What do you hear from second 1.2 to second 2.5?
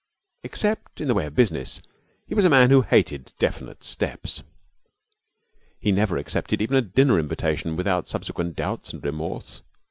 of business, he was a